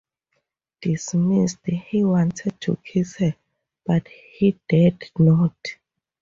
[0.81, 3.35] Dismissed, he wanted to kiss her,
[3.85, 5.55] but he dared not.